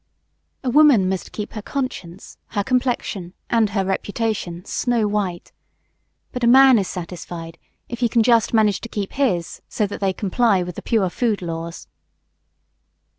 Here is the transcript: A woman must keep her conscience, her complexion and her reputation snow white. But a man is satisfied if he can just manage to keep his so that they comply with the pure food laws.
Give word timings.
A 0.63 0.69
woman 0.71 1.07
must 1.07 1.31
keep 1.31 1.53
her 1.53 1.61
conscience, 1.61 2.39
her 2.47 2.63
complexion 2.63 3.35
and 3.51 3.69
her 3.69 3.85
reputation 3.85 4.65
snow 4.65 5.07
white. 5.07 5.51
But 6.31 6.43
a 6.43 6.47
man 6.47 6.79
is 6.79 6.87
satisfied 6.87 7.59
if 7.87 7.99
he 7.99 8.09
can 8.09 8.23
just 8.23 8.51
manage 8.51 8.81
to 8.81 8.89
keep 8.89 9.13
his 9.13 9.61
so 9.69 9.85
that 9.85 9.99
they 10.01 10.11
comply 10.11 10.63
with 10.63 10.73
the 10.75 10.81
pure 10.81 11.11
food 11.11 11.43
laws. 11.43 11.85